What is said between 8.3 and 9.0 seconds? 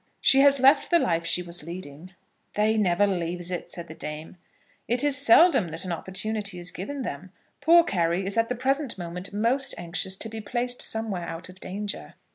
at the present